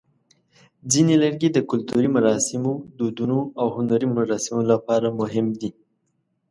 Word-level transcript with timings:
ځینې 0.91 1.13
لرګي 1.23 1.49
د 1.53 1.57
کلتوري 1.69 2.09
مراسمو، 2.15 2.73
دودونو، 2.97 3.37
او 3.59 3.67
هنري 3.77 4.07
مراسمو 4.17 4.61
لپاره 4.71 5.07
مهم 5.19 5.47
دي. 5.59 5.69